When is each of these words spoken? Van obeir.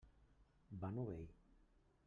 Van 0.85 0.97
obeir. 1.03 1.29